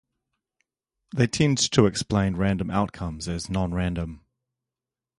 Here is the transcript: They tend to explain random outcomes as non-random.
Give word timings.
They 1.15 1.27
tend 1.27 1.59
to 1.59 1.85
explain 1.85 2.35
random 2.35 2.71
outcomes 2.71 3.27
as 3.27 3.51
non-random. 3.51 4.25